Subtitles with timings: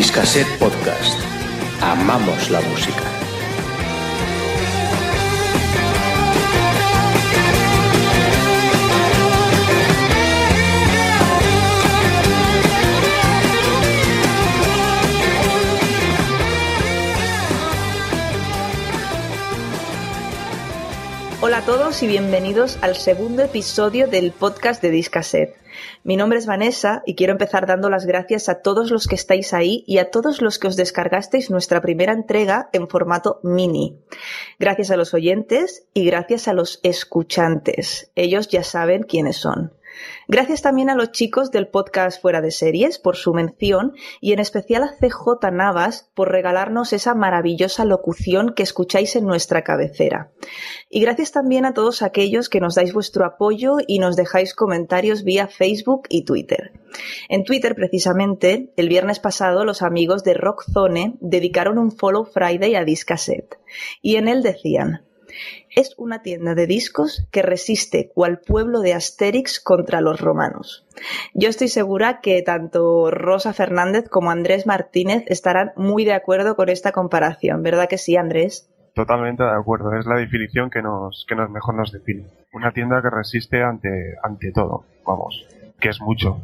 [0.00, 1.20] Discaset Podcast.
[1.82, 3.29] Amamos la música.
[21.70, 25.54] Todos y bienvenidos al segundo episodio del podcast de Discaset.
[26.02, 29.54] Mi nombre es Vanessa y quiero empezar dando las gracias a todos los que estáis
[29.54, 33.96] ahí y a todos los que os descargasteis nuestra primera entrega en formato mini.
[34.58, 38.10] Gracias a los oyentes y gracias a los escuchantes.
[38.16, 39.72] Ellos ya saben quiénes son.
[40.28, 44.38] Gracias también a los chicos del podcast Fuera de Series por su mención y en
[44.38, 50.30] especial a CJ Navas por regalarnos esa maravillosa locución que escucháis en nuestra cabecera.
[50.88, 55.24] Y gracias también a todos aquellos que nos dais vuestro apoyo y nos dejáis comentarios
[55.24, 56.72] vía Facebook y Twitter.
[57.28, 62.84] En Twitter, precisamente, el viernes pasado los amigos de Rockzone dedicaron un Follow Friday a
[62.84, 63.58] Discaset
[64.02, 65.04] y en él decían
[65.74, 70.86] es una tienda de discos que resiste cual pueblo de Asterix contra los romanos.
[71.34, 76.68] Yo estoy segura que tanto Rosa Fernández como Andrés Martínez estarán muy de acuerdo con
[76.68, 78.68] esta comparación, ¿verdad que sí, Andrés?
[78.94, 82.24] Totalmente de acuerdo, es la definición que nos, que nos mejor nos define.
[82.52, 85.46] Una tienda que resiste ante, ante todo, vamos,
[85.78, 86.40] que es mucho.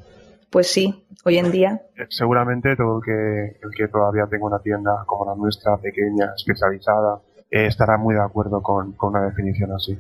[0.51, 1.83] Pues sí, hoy en día.
[1.97, 6.33] Eh, seguramente todo el que, el que todavía tenga una tienda como la nuestra, pequeña,
[6.37, 7.21] especializada,
[7.51, 9.99] eh, estará muy de acuerdo con, con, una definición así.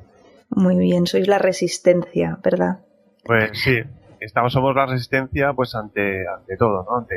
[0.50, 2.80] Muy bien, sois la resistencia, ¿verdad?
[3.24, 3.82] Pues sí,
[4.20, 6.98] estamos somos la resistencia pues ante, ante todo, ¿no?
[6.98, 7.14] Ante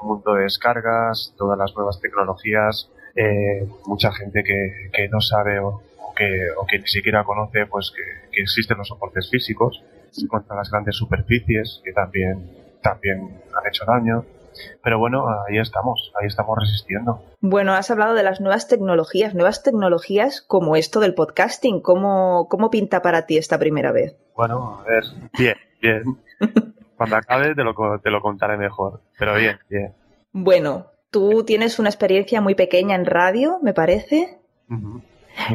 [0.00, 5.58] un mundo de descargas, todas las nuevas tecnologías, eh, mucha gente que, que no sabe
[5.58, 9.82] o, o, que, o que ni siquiera conoce pues que, que existen los soportes físicos
[10.28, 12.50] contra las grandes superficies que también,
[12.82, 14.24] también han hecho daño.
[14.82, 17.22] Pero bueno, ahí estamos, ahí estamos resistiendo.
[17.40, 21.80] Bueno, has hablado de las nuevas tecnologías, nuevas tecnologías como esto del podcasting.
[21.80, 24.16] ¿Cómo, cómo pinta para ti esta primera vez?
[24.36, 25.04] Bueno, a ver,
[25.38, 26.02] bien, bien.
[26.96, 29.94] Cuando acabe te lo, te lo contaré mejor, pero bien, bien.
[30.32, 34.38] Bueno, tú tienes una experiencia muy pequeña en radio, me parece,
[34.68, 35.02] uh -huh.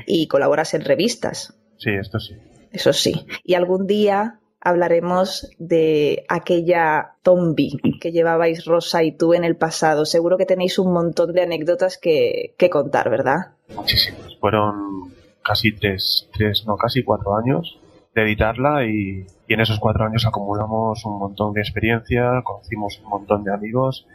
[0.07, 1.55] y colaboras en revistas.
[1.77, 2.35] Sí, esto sí.
[2.71, 3.25] Eso sí.
[3.43, 10.05] Y algún día hablaremos de aquella zombie que llevabais Rosa y tú en el pasado.
[10.05, 13.53] Seguro que tenéis un montón de anécdotas que, contar, ¿verdad?
[13.75, 14.35] Muchísimas.
[14.39, 17.79] Fueron casi tres, tres, no, casi cuatro años
[18.15, 23.09] de editarla y, y en esos cuatro años acumulamos un montón de experiencia, conocimos un
[23.09, 24.07] montón de amigos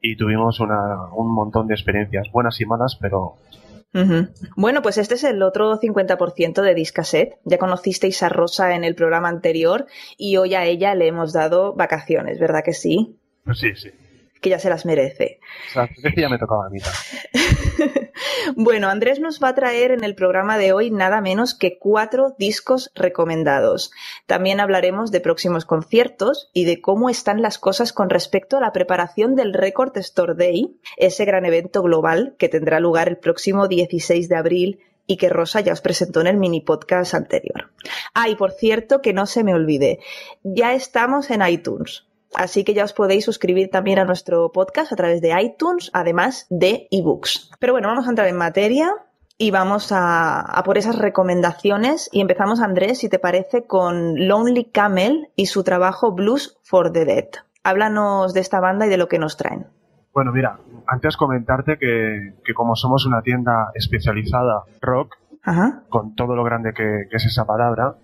[0.00, 3.34] y tuvimos una, un montón de experiencias buenas y malas, pero
[3.96, 4.28] Uh -huh.
[4.56, 7.38] Bueno, pues este es el otro 50% de Discaset.
[7.44, 9.86] Ya conocisteis a Rosa en el programa anterior
[10.18, 13.16] y hoy a ella le hemos dado vacaciones, ¿verdad que sí?
[13.54, 13.90] Sí, sí.
[14.40, 15.40] Que ya se las merece.
[15.70, 16.78] O sea, que ya me tocaba a mí.
[18.54, 22.34] bueno, Andrés nos va a traer en el programa de hoy nada menos que cuatro
[22.38, 23.90] discos recomendados.
[24.26, 28.72] También hablaremos de próximos conciertos y de cómo están las cosas con respecto a la
[28.72, 34.28] preparación del Record Store Day, ese gran evento global que tendrá lugar el próximo 16
[34.28, 37.70] de abril y que Rosa ya os presentó en el mini podcast anterior.
[38.14, 40.00] Ah, y por cierto, que no se me olvide,
[40.42, 42.04] ya estamos en iTunes.
[42.36, 46.46] Así que ya os podéis suscribir también a nuestro podcast a través de iTunes, además
[46.50, 47.50] de ebooks.
[47.58, 48.92] Pero bueno, vamos a entrar en materia
[49.38, 52.10] y vamos a, a, por esas recomendaciones.
[52.12, 57.06] Y empezamos, Andrés, si te parece, con Lonely Camel y su trabajo Blues for the
[57.06, 57.28] Dead.
[57.64, 59.66] Háblanos de esta banda y de lo que nos traen.
[60.12, 65.84] Bueno, mira, antes comentarte que, que como somos una tienda especializada rock, Ajá.
[65.88, 67.96] con todo lo grande que, que es esa palabra,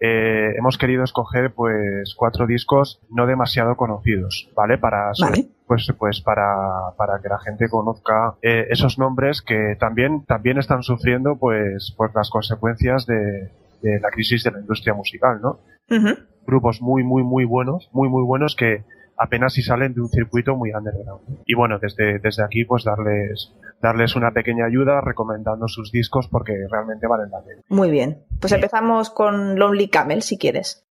[0.00, 4.78] eh, hemos querido escoger pues cuatro discos no demasiado conocidos, ¿vale?
[4.78, 5.48] Para vale.
[5.66, 10.82] pues pues para, para que la gente conozca eh, esos nombres que también también están
[10.82, 13.50] sufriendo pues pues las consecuencias de,
[13.82, 15.58] de la crisis de la industria musical, ¿no?
[15.90, 16.26] Uh -huh.
[16.46, 18.84] Grupos muy muy muy buenos, muy muy buenos que
[19.18, 21.42] apenas si salen de un circuito muy underground.
[21.44, 26.54] Y bueno, desde, desde aquí pues darles, darles una pequeña ayuda recomendando sus discos porque
[26.70, 27.62] realmente valen la pena.
[27.68, 28.24] Muy bien.
[28.40, 30.84] Pues empezamos con Lonely Camel si quieres.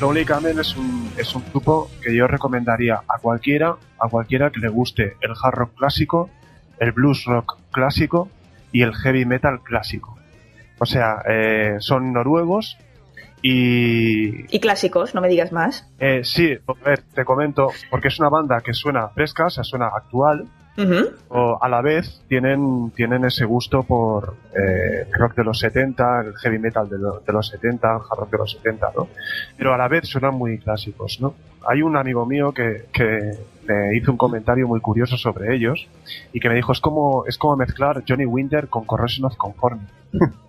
[0.00, 4.60] Lonely Camel es un, es un grupo que yo recomendaría a cualquiera, a cualquiera que
[4.60, 6.30] le guste el hard rock clásico,
[6.78, 8.28] el blues rock clásico
[8.72, 10.18] y el heavy metal clásico.
[10.78, 12.76] O sea, eh, son noruegos
[13.42, 14.54] y...
[14.54, 15.88] Y clásicos, no me digas más.
[15.98, 19.64] Eh, sí, a ver, te comento, porque es una banda que suena fresca, o sea,
[19.64, 20.46] suena actual,
[21.28, 26.36] o a la vez tienen, tienen ese gusto por eh, rock de los 70, el
[26.36, 29.08] heavy metal de, de, los 70, el hard rock de los 70, ¿no?
[29.56, 31.34] Pero a la vez suenan muy clásicos, ¿no?
[31.66, 33.32] Hay un amigo mío que, que
[33.66, 35.88] me hizo un comentario muy curioso sobre ellos
[36.32, 39.92] y que me dijo es como es como mezclar Johnny Winter con Corrosion of Conformity.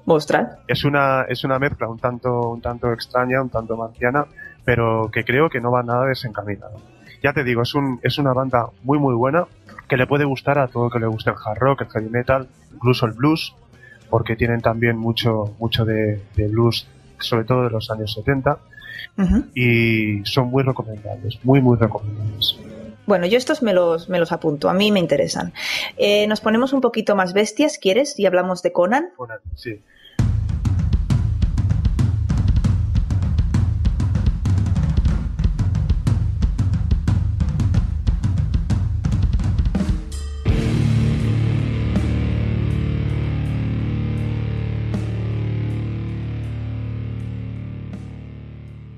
[0.06, 0.59] Mostrar.
[0.68, 4.25] es una es una mezcla un tanto un tanto extraña, un tanto marciana,
[4.63, 6.75] pero que creo que no va nada desencaminada.
[7.23, 9.45] Ya te digo, es un es una banda muy muy buena
[9.87, 12.09] que le puede gustar a todo el que le guste el hard rock, el heavy
[12.09, 13.53] metal, incluso el blues,
[14.09, 16.87] porque tienen también mucho mucho de, de blues,
[17.19, 18.57] sobre todo de los años 70.
[19.17, 19.49] Uh -huh.
[19.55, 22.57] Y son muy recomendables, muy, muy recomendables.
[23.07, 25.53] Bueno, yo estos me los, me los apunto, a mí me interesan.
[25.95, 28.19] Eh, nos ponemos un poquito más bestias, ¿quieres?
[28.19, 29.11] Y hablamos de Conan.
[29.15, 29.81] Conan, sí.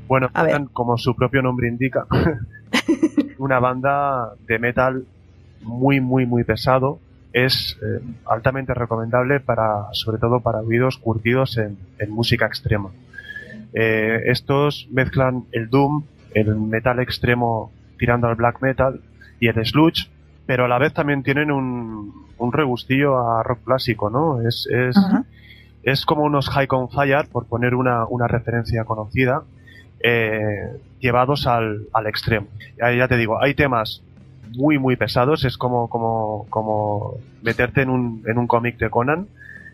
[0.10, 0.32] Bueno,
[0.74, 2.08] como su propio nombre indica,
[3.38, 5.06] una banda de metal
[5.62, 7.00] muy, muy, muy pesado.
[7.32, 12.90] Es eh, altamente recomendable para, sobre todo para oídos curtidos en, en música extrema.
[13.72, 19.02] Eh, estos mezclan el doom, el metal extremo tirando al black metal
[19.40, 20.10] y el sludge,
[20.48, 24.42] pero a la vez también tienen un, un regustillo a rock clásico, ¿no?
[24.42, 25.26] Es, es, uh -huh.
[25.84, 29.44] es como unos High on Fire, por poner una, una referencia conocida,
[30.02, 32.48] eh, llevados al, al extremo.
[32.78, 34.04] Ya, ya, te digo, hay temas
[34.56, 39.28] muy muy pesados, es como, como, como meterte en un, en un cómic de Conan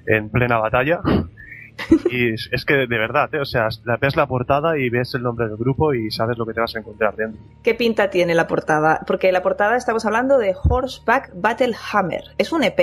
[0.05, 1.01] en plena batalla.
[2.11, 3.39] y es, es que de verdad, ¿eh?
[3.39, 3.67] o sea,
[3.99, 6.75] ves la portada y ves el nombre del grupo y sabes lo que te vas
[6.75, 7.41] a encontrar dentro.
[7.63, 9.01] ¿Qué pinta tiene la portada?
[9.05, 12.23] Porque la portada estamos hablando de Horseback Battle Hammer.
[12.37, 12.79] ¿Es un EP?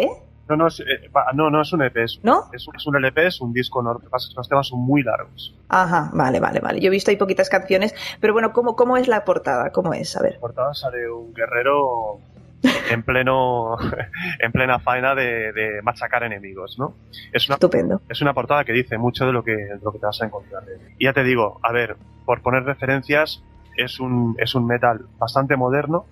[0.48, 1.96] No, no, es, eh, no, no es un EP.
[1.98, 2.44] Es, ¿No?
[2.52, 3.82] Es, es, un LP, es un disco.
[3.82, 5.54] No, los temas son muy largos.
[5.68, 6.80] Ajá, vale, vale, vale.
[6.80, 9.70] Yo he visto ahí poquitas canciones, pero bueno, ¿cómo, cómo es la portada?
[9.70, 10.16] ¿Cómo es?
[10.16, 10.34] A ver.
[10.34, 12.18] La portada sale un guerrero
[12.90, 13.76] en pleno
[14.38, 16.94] en plena faena de, de, machacar enemigos, ¿no?
[17.32, 18.00] Es una, Estupendo.
[18.08, 20.26] Es una portada que dice mucho de lo que, de lo que te vas a
[20.26, 20.64] encontrar.
[20.98, 23.42] Y ya te digo, a ver, por poner referencias,
[23.76, 26.06] es un, es un metal bastante moderno,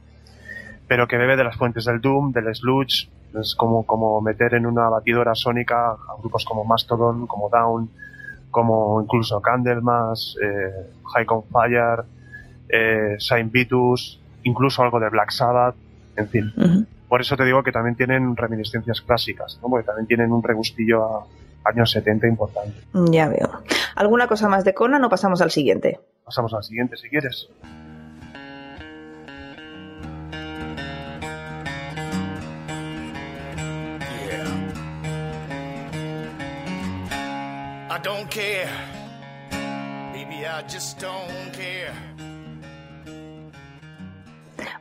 [0.88, 4.66] pero que bebe de las fuentes del Doom, del Sludge, es como, como meter en
[4.66, 7.90] una batidora sónica a grupos como Mastodon, como Down,
[8.50, 12.04] como incluso Candlemas, eh, High on Fire,
[12.68, 15.76] eh, Saint Vitus, incluso algo de Black Sabbath,
[16.16, 16.52] en fin.
[16.56, 16.86] Uh -huh.
[17.08, 19.68] Por eso te digo que también tienen reminiscencias clásicas, ¿no?
[19.68, 21.26] porque también tienen un regustillo a
[21.64, 22.80] años 70 importante.
[23.10, 23.62] Ya veo.
[23.96, 25.98] ¿Alguna cosa más de Conan o pasamos al siguiente?
[26.24, 27.48] Pasamos al siguiente si quieres.
[38.02, 38.68] Don't care.
[40.12, 41.92] Baby, I just don't care.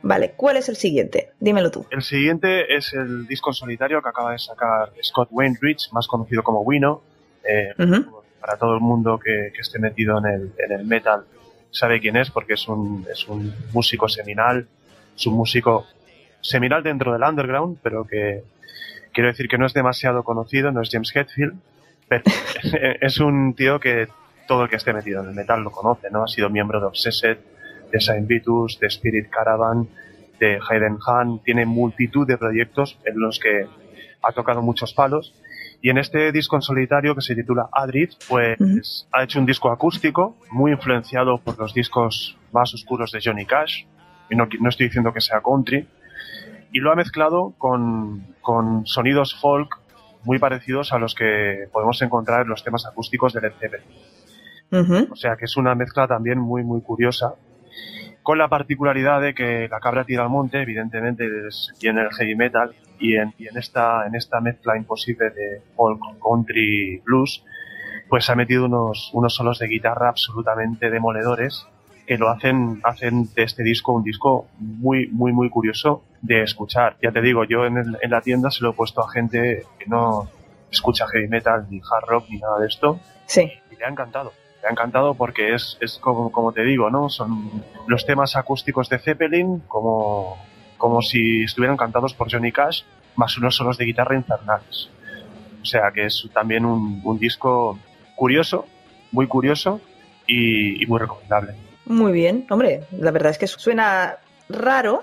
[0.02, 1.32] Vale, ¿cuál es el siguiente?
[1.40, 1.86] Dímelo tú.
[1.90, 6.42] El siguiente es el disco en solitario que acaba de sacar Scott Wainwright, más conocido
[6.42, 7.02] como Wino.
[7.44, 8.22] Eh, uh -huh.
[8.40, 11.24] Para todo el mundo que, que esté metido en el, en el, metal
[11.70, 14.66] sabe quién es porque es un, es un músico seminal,
[15.14, 15.86] es un músico
[16.40, 18.42] seminal dentro del underground, pero que
[19.12, 21.54] quiero decir que no es demasiado conocido, no es James Hetfield,
[22.10, 22.24] pero
[23.00, 24.08] es un tío que
[24.48, 26.24] todo el que esté metido en el metal lo conoce, ¿no?
[26.24, 27.38] Ha sido miembro de Obsessed,
[27.92, 29.88] de Saint Vitus, de Spirit Caravan,
[30.40, 33.66] de Hayden Han, tiene multitud de proyectos en los que
[34.22, 35.34] ha tocado muchos palos.
[35.82, 39.06] Y en este disco en solitario que se titula Adrift, pues uh -huh.
[39.12, 43.84] ha hecho un disco acústico muy influenciado por los discos más oscuros de Johnny Cash.
[44.28, 45.86] Y no, no estoy diciendo que sea country.
[46.72, 49.78] Y lo ha mezclado con, con sonidos folk
[50.24, 53.80] muy parecidos a los que podemos encontrar en los temas acústicos del Led.
[54.72, 55.08] Uh -huh.
[55.12, 57.34] O sea que es una mezcla también muy, muy curiosa.
[58.22, 62.36] con la particularidad de que la cabra tira al monte, evidentemente, es, tiene el heavy
[62.36, 67.42] metal y en, y en, esta, en esta mezcla imposible de folk, country, blues,
[68.08, 71.66] pues ha metido unos, unos solos de guitarra absolutamente demoledores
[72.10, 76.96] que lo hacen, hacen de este disco un disco muy, muy, muy curioso de escuchar.
[77.00, 79.62] Ya te digo, yo en, el, en la tienda se lo he puesto a gente
[79.78, 80.28] que no
[80.72, 82.98] escucha heavy metal, ni hard rock, ni nada de esto.
[83.26, 83.52] Sí.
[83.70, 84.32] Y le ha encantado.
[84.60, 87.08] Le ha encantado porque es, es como, como te digo, ¿no?
[87.10, 87.48] Son
[87.86, 90.36] los temas acústicos de Zeppelin como,
[90.78, 92.82] como si estuvieran cantados por Johnny Cash,
[93.14, 94.90] más unos solos de guitarra infernales.
[95.62, 97.78] O sea que es también un, un disco
[98.16, 98.66] curioso,
[99.12, 99.80] muy curioso
[100.26, 101.69] y, y muy recomendable.
[101.90, 104.18] Muy bien, hombre, la verdad es que suena
[104.48, 105.02] raro,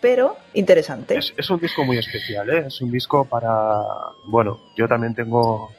[0.00, 1.16] pero interesante.
[1.16, 2.64] Es, es, un disco muy especial, ¿eh?
[2.66, 3.80] es un disco para,
[4.26, 5.70] bueno, yo también tengo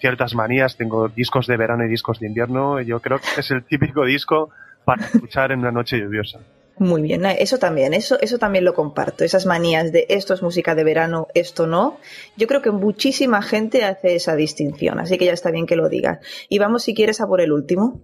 [0.00, 3.64] ciertas manías, tengo discos de verano y discos de invierno, yo creo que es el
[3.64, 4.50] típico disco
[4.84, 6.38] para escuchar en una noche lluviosa.
[6.76, 10.74] Muy bien, eso también, eso, eso también lo comparto, esas manías de esto es música
[10.74, 11.96] de verano, esto no.
[12.36, 15.88] Yo creo que muchísima gente hace esa distinción, así que ya está bien que lo
[15.88, 16.18] digas.
[16.50, 18.02] Y vamos si quieres a por el último.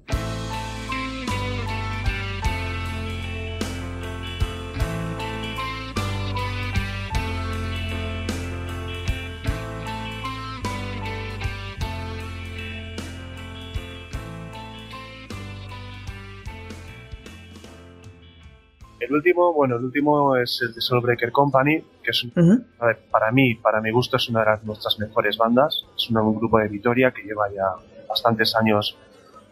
[19.11, 22.65] El último, bueno, el último es el de Soulbreaker Company, que es, un, uh -huh.
[22.79, 25.85] a ver, para mí, para mi gusto, es una de las, nuestras mejores bandas.
[25.97, 27.75] Es un, un, grupo de Vitoria que lleva ya
[28.09, 28.97] bastantes años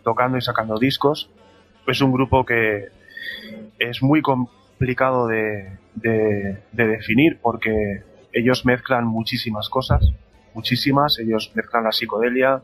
[0.05, 1.29] tocando y sacando discos.
[1.88, 2.91] Es un grupo que
[3.81, 10.12] es muy complicado de, de, de definir porque ellos mezclan muchísimas cosas,
[10.55, 11.19] muchísimas.
[11.19, 12.62] Ellos mezclan la psicodelia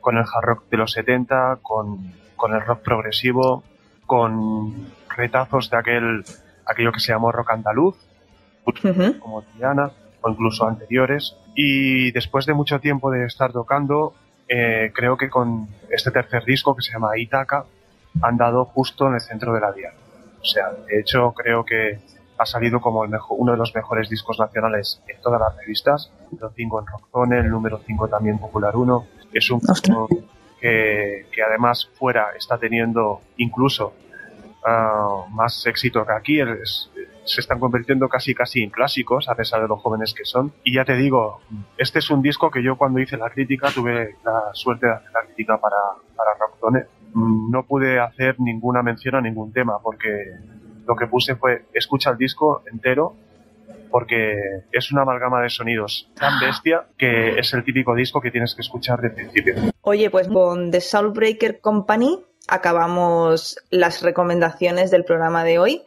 [0.00, 3.62] con el hard rock de los 70, con, con el rock progresivo,
[4.06, 6.24] con retazos de aquel
[6.66, 7.96] aquello que se llamó rock andaluz,
[8.66, 9.18] uh -huh.
[9.18, 11.36] como Triana, o incluso anteriores.
[11.54, 14.14] Y después de mucho tiempo de estar tocando,
[14.48, 17.64] eh, creo que con este tercer disco que se llama Itaca,
[18.22, 19.96] han dado justo en el centro de la diana.
[20.40, 21.98] O sea, de hecho creo que
[22.38, 26.12] ha salido como el mejor, uno de los mejores discos nacionales en todas las revistas.
[26.20, 29.06] El número 5 en Rockzone, el número 5 también Popular 1.
[29.32, 30.08] Es un disco
[30.60, 33.94] que, que además fuera está teniendo incluso
[35.30, 36.40] Más éxito que aquí.
[36.40, 36.90] Es,
[37.24, 40.52] se están convirtiendo casi casi en clásicos, a pesar de los jóvenes que son.
[40.64, 41.40] Y ya te digo,
[41.76, 45.10] este es un disco que yo cuando hice la crítica tuve la suerte de hacer
[45.12, 45.76] la crítica para,
[46.16, 46.86] para Rockzone.
[47.14, 50.08] No pude hacer ninguna mención a ningún tema, porque
[50.86, 53.16] lo que puse fue escucha el disco entero
[53.90, 58.54] porque es una amalgama de sonidos tan bestia que es el típico disco que tienes
[58.54, 59.54] que escuchar de principio.
[59.82, 65.82] Oye, pues con The Soulbreaker Company acabamos las recomendaciones del programa de hoy.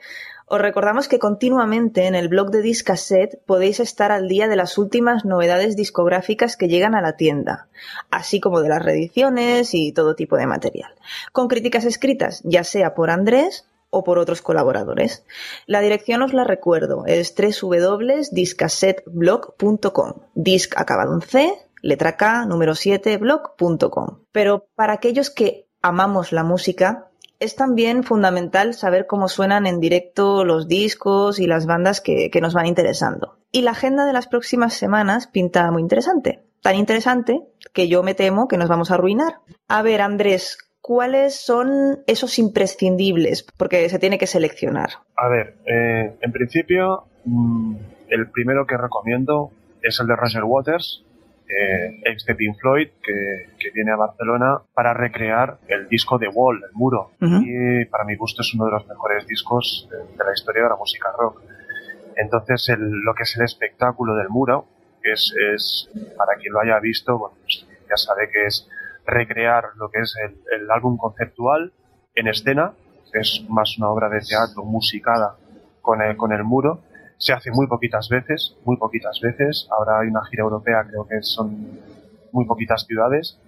[0.52, 4.80] Os recordamos que continuamente en el blog de Discaset podéis estar al día de las
[4.80, 7.68] últimas novedades discográficas que llegan a la tienda,
[8.10, 10.92] así como de las reediciones y todo tipo de material,
[11.32, 15.24] con críticas escritas ya sea por Andrés o por otros colaboradores.
[15.66, 23.18] La dirección os la recuerdo, es www.discasetblog.com, disc acabado en C, letra K, número 7,
[23.18, 24.20] blog.com.
[24.32, 27.08] Pero para aquellos que amamos la música,
[27.40, 32.42] es también fundamental saber cómo suenan en directo los discos y las bandas que, que,
[32.42, 33.38] nos van interesando.
[33.52, 36.44] Y la agenda de las próximas semanas pinta muy interesante.
[36.62, 37.42] Tan interesante
[37.74, 39.40] que yo me temo que nos vamos a arruinar.
[39.70, 43.46] A ver, Andrés, ¿cuáles son esos imprescindibles?
[43.58, 44.90] Porque se tiene que seleccionar.
[45.16, 47.76] A ver, eh, en principio, mmm,
[48.10, 51.04] el primero que recomiendo es el de Roger Waters,
[51.48, 56.28] eh, ex de Pink Floyd, que, que, viene a Barcelona para recrear el disco de
[56.28, 57.12] Wall, el muro.
[57.22, 57.82] Uh -huh.
[57.82, 60.70] Y para mi gusto es uno de los mejores discos de, de la historia de
[60.70, 61.42] la música rock.
[62.16, 64.68] Entonces, el, lo que es el espectáculo del muro
[65.04, 68.68] es, es para quien lo haya visto, bueno, pues ya sabe que es
[69.06, 71.74] recrear lo que es el, el álbum conceptual
[72.16, 72.74] en escena,
[73.14, 75.38] es más una obra de teatro musicada
[75.82, 76.82] con el, con el muro,
[77.18, 79.68] se hace muy poquitas veces, muy poquitas veces.
[79.72, 81.80] Ahora hay una gira europea, creo que son
[82.32, 83.40] muy poquitas ciudades.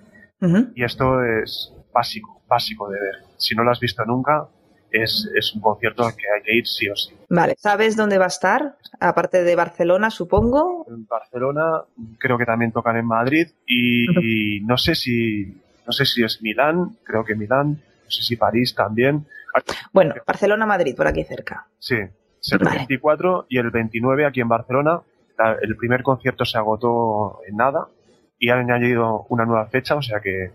[0.42, 0.72] Uh -huh.
[0.76, 3.16] Y esto es básico, básico de ver.
[3.38, 4.48] Si no lo has visto nunca,
[4.92, 7.14] es, es, un concierto al que hay que ir sí o sí.
[7.30, 8.76] Vale, ¿sabes dónde va a estar?
[9.00, 10.86] Aparte de Barcelona, supongo.
[10.90, 11.84] En Barcelona,
[12.20, 14.24] creo que también tocan en Madrid y, uh -huh.
[14.24, 18.36] y no sé si no sé si es Milán, creo que Milán, no sé si
[18.36, 19.26] París también.
[19.92, 21.68] Bueno, Barcelona, Madrid, por aquí cerca.
[21.80, 22.78] Sí, el vale.
[22.78, 25.02] 24 y el 29 aquí en Barcelona.
[25.38, 27.88] La, el primer concierto se agotó en nada
[28.40, 30.52] y han añadido una nueva fecha, o sea que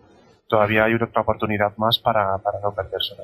[0.49, 3.15] todavía hay otra oportunidad más para, para no perderse.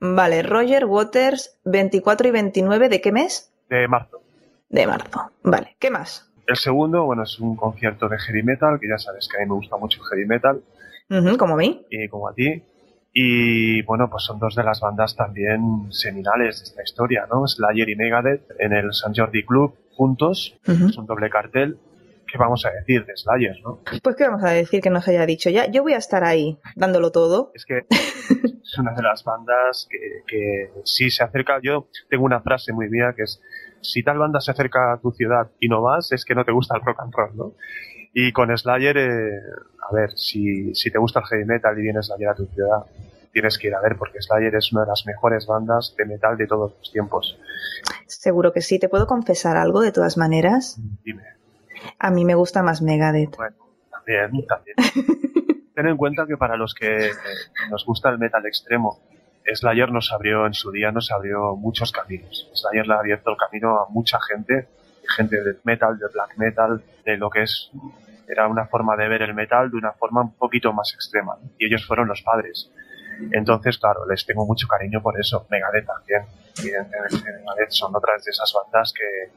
[0.00, 3.52] Vale, Roger Waters, 24 y 29, ¿de qué mes?
[3.68, 4.22] De marzo.
[4.68, 5.30] De marzo.
[5.42, 6.30] Vale, ¿qué más?
[6.46, 9.46] El segundo, bueno, es un concierto de heavy metal, que ya sabes que a mí
[9.46, 10.62] me gusta mucho el heavy metal,
[11.38, 11.86] como a mí.
[11.90, 12.62] y como a ti.
[13.12, 17.46] Y bueno, pues son dos de las bandas también seminales de esta historia, ¿no?
[17.46, 20.56] Slayer y Megadeth en el San Jordi Club juntos.
[20.64, 21.78] Es un doble cartel.
[22.30, 23.80] ¿Qué vamos a decir de Slayer, no?
[24.02, 25.68] Pues qué vamos a decir que nos haya dicho ya.
[25.68, 27.50] Yo voy a estar ahí dándolo todo.
[27.54, 27.86] Es que
[28.70, 31.58] es una de las bandas que, que sí se acerca.
[31.62, 33.40] Yo tengo una frase muy mía que es:
[33.80, 36.52] si tal banda se acerca a tu ciudad y no vas, es que no te
[36.52, 37.54] gusta el rock and roll, ¿no?
[38.12, 39.40] Y con Slayer, eh,
[39.88, 42.84] a ver, si, si te gusta el heavy metal y viene Slayer a tu ciudad,
[43.32, 46.36] tienes que ir a ver, porque Slayer es una de las mejores bandas de metal
[46.36, 47.38] de todos los tiempos.
[48.06, 48.78] Seguro que sí.
[48.78, 50.76] ¿Te puedo confesar algo de todas maneras?
[51.04, 51.22] Dime.
[51.98, 53.36] A mí me gusta más Megadeth.
[53.36, 53.56] Bueno,
[53.90, 54.76] también, también.
[55.80, 57.10] Ten en cuenta que para los que
[57.70, 59.00] nos gusta el metal extremo,
[59.46, 62.50] Slayer nos abrió en su día, nos abrió muchos caminos.
[62.52, 64.68] Slayer le ha abierto el camino a mucha gente,
[65.16, 67.70] gente de metal, de black metal, de lo que es
[68.28, 71.38] era una forma de ver el metal de una forma un poquito más extrema.
[71.58, 72.70] Y ellos fueron los padres.
[73.32, 75.46] Entonces, claro, les tengo mucho cariño por eso.
[75.48, 76.26] Megadeth también.
[76.58, 79.32] Evidentemente, Megadeth son otras de esas bandas que,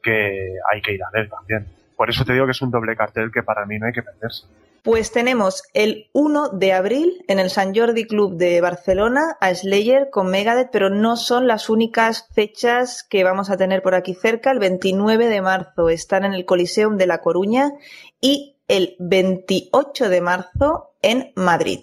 [0.00, 1.66] que hay que ir a ver también.
[1.96, 4.04] Por eso te digo que es un doble cartel que para mí no hay que
[4.04, 4.46] perderse.
[4.84, 10.10] Pues tenemos el 1 de abril en el San Jordi Club de Barcelona a Slayer
[10.10, 14.50] con Megadeth, pero no son las únicas fechas que vamos a tener por aquí cerca.
[14.50, 17.72] El 29 de marzo están en el Coliseum de La Coruña
[18.20, 21.80] y el 28 de marzo en Madrid.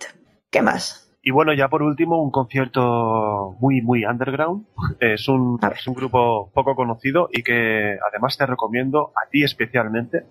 [0.51, 1.11] ¿Qué más?
[1.23, 4.67] Y bueno, ya por último, un concierto muy, muy underground.
[4.99, 10.25] Es un, es un grupo poco conocido y que además te recomiendo a ti especialmente,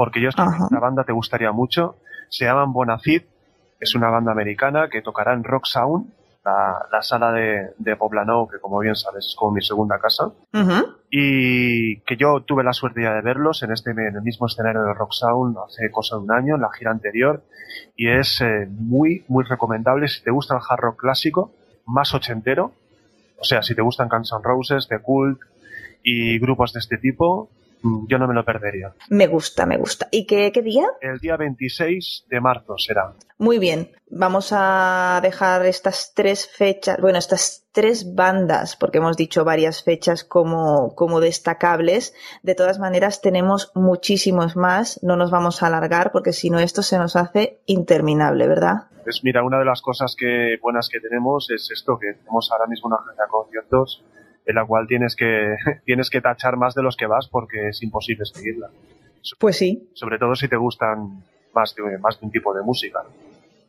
[0.00, 1.96] porque yo sé que esta banda te gustaría mucho.
[2.30, 3.26] Se llaman Bonafide,
[3.78, 6.10] es una banda americana que tocará en Rock Sound,
[6.42, 10.32] la, la sala de, de Poblenou, que como bien sabes es como mi segunda casa.
[11.10, 14.84] Y que yo tuve la suerte ya de verlos en este en el mismo escenario
[14.84, 17.42] de Rock Sound hace cosa de un año, en la gira anterior,
[17.94, 20.08] y es eh, muy, muy recomendable.
[20.08, 21.52] Si te gusta el hard rock clásico,
[21.84, 22.72] más ochentero,
[23.38, 25.40] o sea, si te gustan Guns N' Roses, The Cult
[26.02, 27.50] y grupos de este tipo,
[27.82, 28.92] yo no me lo perdería.
[29.08, 30.08] Me gusta, me gusta.
[30.10, 30.86] ¿Y qué, qué día?
[31.00, 33.14] El día 26 de marzo será.
[33.38, 39.44] Muy bien, vamos a dejar estas tres fechas, bueno, estas tres bandas, porque hemos dicho
[39.44, 42.14] varias fechas como, como destacables.
[42.42, 46.82] De todas maneras, tenemos muchísimos más, no nos vamos a alargar porque si no esto
[46.82, 48.88] se nos hace interminable, ¿verdad?
[49.04, 52.66] Pues mira, una de las cosas que buenas que tenemos es esto, que tenemos ahora
[52.66, 54.04] mismo una agenda de conciertos
[54.50, 57.82] en la cual tienes que, tienes que tachar más de los que vas porque es
[57.82, 58.68] imposible seguirla.
[59.38, 61.22] Pues sí, Sobre todo si te gustan
[61.54, 63.00] más de, más de un tipo de música.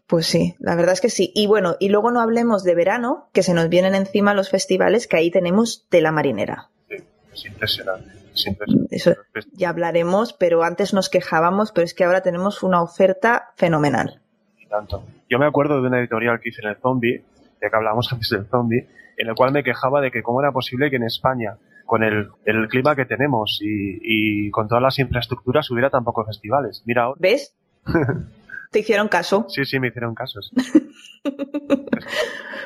[0.08, 1.32] pues sí, la verdad es que sí.
[1.36, 5.08] Y bueno, y luego no hablemos de verano, que se nos vienen encima los festivales,
[5.08, 6.70] que ahí tenemos tela marinera.
[6.90, 6.96] Sí,
[7.34, 8.12] es impresionante.
[8.34, 8.96] Es impresionante.
[8.96, 9.16] Eso
[9.52, 14.22] ya hablaremos, pero antes nos quejábamos, pero es que ahora tenemos una oferta fenomenal.
[14.58, 15.04] Y tanto.
[15.30, 17.24] Yo me acuerdo de una editorial que hice en el Zombie,
[17.62, 18.88] ya que hablamos antes del Zombie,
[19.22, 22.30] en el cual me quejaba de que cómo era posible que en España, con el,
[22.46, 26.82] el clima que tenemos y, y con todas las infraestructuras, hubiera tan pocos festivales.
[26.86, 27.20] Mira ahora.
[27.22, 27.54] ¿Ves?
[28.72, 29.46] Te hicieron caso.
[29.50, 30.52] Sí, sí, me hicieron casos.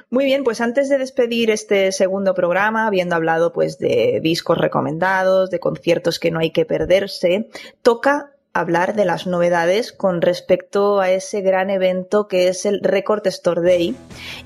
[0.09, 5.49] Muy bien, pues antes de despedir este segundo programa, habiendo hablado pues de discos recomendados,
[5.49, 7.49] de conciertos que no hay que perderse,
[7.81, 13.27] toca hablar de las novedades con respecto a ese gran evento que es el Record
[13.27, 13.95] Store Day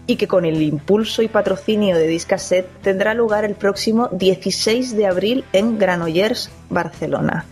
[0.08, 5.06] y que con el impulso y patrocinio de Discaset tendrá lugar el próximo 16 de
[5.06, 7.46] abril en Granollers, Barcelona.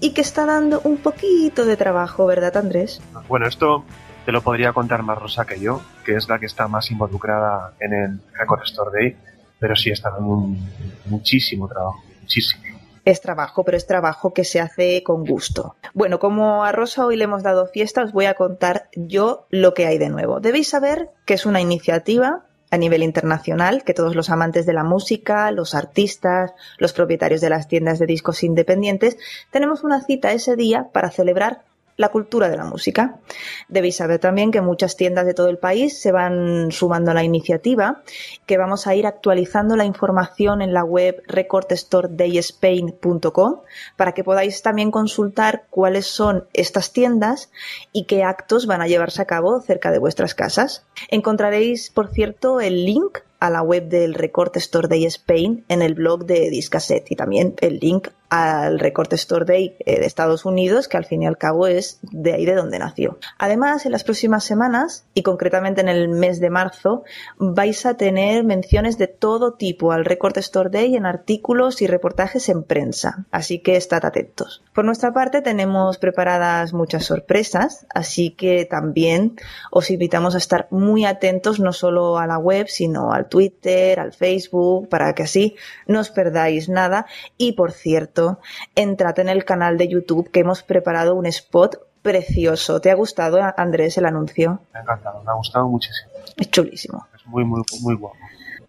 [0.00, 3.00] Y que está dando un poquito de trabajo, ¿verdad, Andrés?
[3.26, 3.84] Bueno, esto
[4.26, 7.72] te lo podría contar más Rosa que yo, que es la que está más involucrada
[7.80, 9.16] en el Record Store Day,
[9.58, 10.70] pero sí está dando un-
[11.06, 12.62] muchísimo trabajo, muchísimo.
[13.04, 15.76] Es trabajo, pero es trabajo que se hace con gusto.
[15.92, 19.74] Bueno, como a Rosa hoy le hemos dado fiesta, os voy a contar yo lo
[19.74, 20.40] que hay de nuevo.
[20.40, 24.84] Debéis saber que es una iniciativa a nivel internacional, que todos los amantes de la
[24.84, 29.16] música, los artistas, los propietarios de las tiendas de discos independientes,
[29.50, 31.62] tenemos una cita ese día para celebrar
[31.96, 33.20] la cultura de la música.
[33.68, 37.24] Debéis saber también que muchas tiendas de todo el país se van sumando a la
[37.24, 38.02] iniciativa,
[38.46, 43.60] que vamos a ir actualizando la información en la web recordstoredayspain.com
[43.96, 47.50] para que podáis también consultar cuáles son estas tiendas
[47.92, 50.84] y qué actos van a llevarse a cabo cerca de vuestras casas.
[51.08, 55.94] Encontraréis, por cierto, el link a la web del Record Store Day Spain en el
[55.94, 60.88] blog de Discaset y también el link al Record Store Day eh, de Estados Unidos,
[60.88, 63.18] que al fin y al cabo es de ahí de donde nació.
[63.38, 67.04] Además, en las próximas semanas, y concretamente en el mes de marzo,
[67.38, 72.48] vais a tener menciones de todo tipo al Record Store Day en artículos y reportajes
[72.48, 74.64] en prensa, así que estad atentos.
[74.72, 79.36] Por nuestra parte, tenemos preparadas muchas sorpresas, así que también
[79.70, 84.12] os invitamos a estar muy atentos no solo a la web, sino al Twitter, al
[84.12, 85.56] Facebook, para que así
[85.86, 87.06] no os perdáis nada.
[87.36, 88.40] Y por cierto,
[88.74, 92.80] entrad en el canal de YouTube que hemos preparado un spot precioso.
[92.80, 94.60] ¿Te ha gustado, Andrés, el anuncio?
[94.72, 96.10] Me ha encantado, me ha gustado muchísimo.
[96.36, 97.06] Es chulísimo.
[97.14, 98.16] Es muy, muy, muy guapo.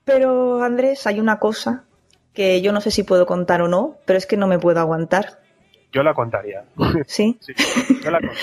[0.06, 1.84] Pero, Andrés, hay una cosa
[2.34, 4.80] que yo no sé si puedo contar o no, pero es que no me puedo
[4.80, 5.40] aguantar.
[5.92, 6.66] Yo la contaría.
[7.08, 7.38] ¿Sí?
[7.42, 7.54] sí
[8.04, 8.42] yo la contaría.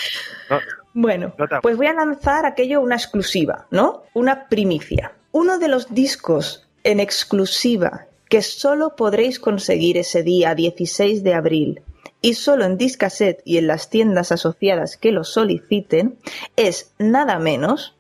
[0.51, 0.59] No,
[0.95, 4.03] bueno, pues voy a lanzar aquello una exclusiva, ¿no?
[4.13, 5.13] Una primicia.
[5.33, 11.83] Uno de los discos en exclusiva que solo podréis conseguir ese día 16 de abril
[12.21, 16.19] y solo en Discaset y en las tiendas asociadas que lo soliciten,
[16.57, 17.97] es nada menos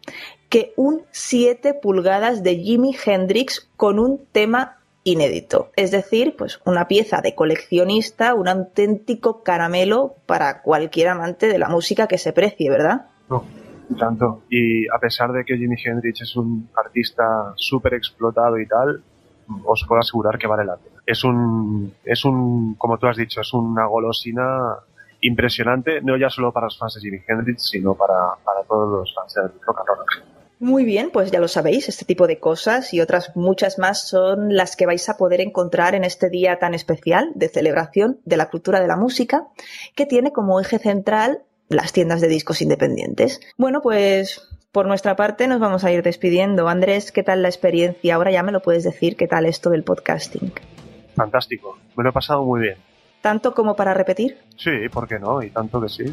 [0.50, 5.70] que un 7 pulgadas de Jimi Hendrix con un tema inédito.
[5.74, 11.70] Es decir, pues una pieza de coleccionista, un auténtico caramelo para cualquier amante de la
[11.70, 13.06] música que se precie, ¿verdad?
[13.30, 13.44] No,
[13.98, 14.42] tanto.
[14.48, 19.02] Y a pesar de que Jimi Hendrix es un artista súper explotado y tal,
[19.64, 21.00] os puedo asegurar que vale la pena.
[21.06, 24.76] Es un, es un, como tú has dicho, es una golosina
[25.20, 29.14] impresionante, no ya solo para los fans de Jimi Hendrix, sino para, para todos los
[29.14, 30.32] fans del rock and roll.
[30.62, 34.54] Muy bien, pues ya lo sabéis, este tipo de cosas y otras muchas más son
[34.54, 38.48] las que vais a poder encontrar en este día tan especial de celebración de la
[38.48, 39.48] cultura de la música,
[39.96, 41.42] que tiene como eje central
[41.74, 43.40] las tiendas de discos independientes.
[43.56, 46.68] Bueno, pues por nuestra parte nos vamos a ir despidiendo.
[46.68, 48.14] Andrés, ¿qué tal la experiencia?
[48.14, 50.52] Ahora ya me lo puedes decir, ¿qué tal esto del podcasting?
[51.14, 52.76] Fantástico, me lo he pasado muy bien.
[53.20, 54.38] ¿Tanto como para repetir?
[54.56, 55.42] Sí, ¿por qué no?
[55.42, 56.04] Y tanto que sí.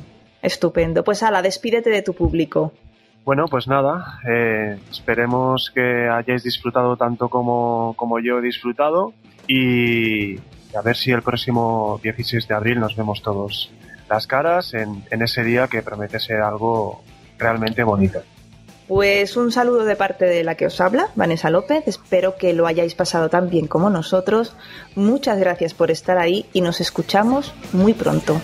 [0.42, 1.04] Estupendo.
[1.04, 2.74] Pues ala, despídete de tu público.
[3.26, 9.14] Bueno, pues nada, eh, esperemos que hayáis disfrutado tanto como, como yo he disfrutado
[9.48, 10.38] y
[10.76, 13.72] a ver si el próximo 16 de abril nos vemos todos
[14.10, 17.02] las caras en, ese día que promete ser algo
[17.38, 18.22] realmente bonito.
[18.88, 21.84] Pues un saludo de parte de la que os habla, Vanessa López.
[21.88, 24.56] Espero que lo hayáis pasado tan bien como nosotros.
[24.96, 28.42] Muchas gracias por estar ahí y nos escuchamos muy pronto.